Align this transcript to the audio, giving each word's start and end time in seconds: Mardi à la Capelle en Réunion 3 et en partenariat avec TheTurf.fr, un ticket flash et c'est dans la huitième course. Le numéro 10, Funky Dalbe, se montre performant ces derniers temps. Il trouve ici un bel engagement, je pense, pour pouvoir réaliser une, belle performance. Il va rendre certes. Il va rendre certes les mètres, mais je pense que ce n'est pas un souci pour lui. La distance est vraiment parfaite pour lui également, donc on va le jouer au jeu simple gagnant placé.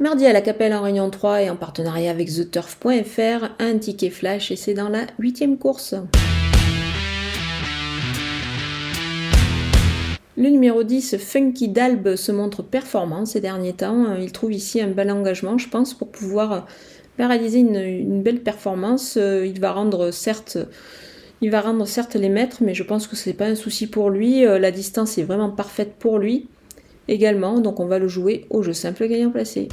Mardi 0.00 0.26
à 0.26 0.32
la 0.32 0.40
Capelle 0.40 0.74
en 0.74 0.82
Réunion 0.82 1.10
3 1.10 1.42
et 1.42 1.50
en 1.50 1.56
partenariat 1.56 2.12
avec 2.12 2.28
TheTurf.fr, 2.28 3.50
un 3.58 3.78
ticket 3.78 4.10
flash 4.10 4.52
et 4.52 4.56
c'est 4.56 4.72
dans 4.72 4.88
la 4.88 5.06
huitième 5.18 5.58
course. 5.58 5.96
Le 10.36 10.50
numéro 10.50 10.84
10, 10.84 11.16
Funky 11.16 11.66
Dalbe, 11.66 12.14
se 12.14 12.30
montre 12.30 12.62
performant 12.62 13.26
ces 13.26 13.40
derniers 13.40 13.72
temps. 13.72 14.14
Il 14.14 14.30
trouve 14.30 14.52
ici 14.52 14.80
un 14.80 14.86
bel 14.86 15.10
engagement, 15.10 15.58
je 15.58 15.68
pense, 15.68 15.94
pour 15.94 16.12
pouvoir 16.12 16.68
réaliser 17.18 17.58
une, 17.58 18.22
belle 18.22 18.44
performance. 18.44 19.16
Il 19.16 19.58
va 19.58 19.72
rendre 19.72 20.12
certes. 20.12 20.58
Il 21.40 21.50
va 21.50 21.60
rendre 21.60 21.88
certes 21.88 22.14
les 22.14 22.28
mètres, 22.28 22.58
mais 22.60 22.72
je 22.72 22.84
pense 22.84 23.08
que 23.08 23.16
ce 23.16 23.28
n'est 23.28 23.34
pas 23.34 23.46
un 23.46 23.56
souci 23.56 23.88
pour 23.88 24.10
lui. 24.10 24.42
La 24.44 24.70
distance 24.70 25.18
est 25.18 25.24
vraiment 25.24 25.50
parfaite 25.50 25.94
pour 25.98 26.20
lui 26.20 26.46
également, 27.08 27.60
donc 27.60 27.80
on 27.80 27.86
va 27.86 27.98
le 27.98 28.08
jouer 28.08 28.46
au 28.50 28.62
jeu 28.62 28.72
simple 28.72 29.06
gagnant 29.08 29.30
placé. 29.30 29.68